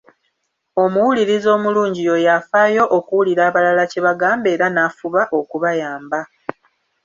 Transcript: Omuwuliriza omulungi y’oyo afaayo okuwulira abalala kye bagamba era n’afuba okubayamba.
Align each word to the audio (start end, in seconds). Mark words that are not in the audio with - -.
Omuwuliriza 0.83 1.47
omulungi 1.57 1.99
y’oyo 2.07 2.29
afaayo 2.37 2.83
okuwulira 2.97 3.41
abalala 3.49 3.83
kye 3.91 4.01
bagamba 4.05 4.47
era 4.55 4.65
n’afuba 4.71 5.21
okubayamba. 5.39 6.19